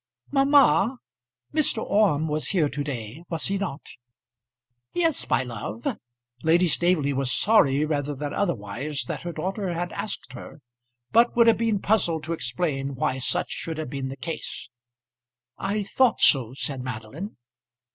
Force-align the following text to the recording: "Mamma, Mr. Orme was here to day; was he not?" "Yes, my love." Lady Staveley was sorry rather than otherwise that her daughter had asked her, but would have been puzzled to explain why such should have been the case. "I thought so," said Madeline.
"Mamma, 0.31 0.97
Mr. 1.53 1.83
Orme 1.83 2.27
was 2.27 2.47
here 2.47 2.67
to 2.67 2.83
day; 2.83 3.23
was 3.29 3.45
he 3.45 3.59
not?" 3.59 3.83
"Yes, 4.93 5.29
my 5.29 5.43
love." 5.43 5.85
Lady 6.41 6.67
Staveley 6.67 7.13
was 7.13 7.31
sorry 7.31 7.85
rather 7.85 8.15
than 8.15 8.33
otherwise 8.33 9.03
that 9.05 9.21
her 9.21 9.31
daughter 9.31 9.73
had 9.75 9.93
asked 9.93 10.33
her, 10.33 10.57
but 11.11 11.35
would 11.35 11.45
have 11.45 11.59
been 11.59 11.77
puzzled 11.77 12.23
to 12.23 12.33
explain 12.33 12.95
why 12.95 13.19
such 13.19 13.51
should 13.51 13.77
have 13.77 13.91
been 13.91 14.09
the 14.09 14.17
case. 14.17 14.71
"I 15.59 15.83
thought 15.83 16.19
so," 16.19 16.55
said 16.55 16.81
Madeline. 16.81 17.37